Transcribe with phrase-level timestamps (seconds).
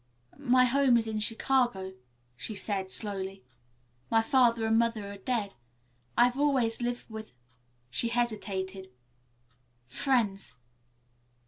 [0.39, 1.93] "My home is in Chicago,"
[2.35, 3.43] she said slowly.
[4.09, 5.53] "My father and mother are dead.
[6.17, 7.35] I have always lived with"
[7.91, 8.87] she hesitated
[9.85, 10.55] "friends.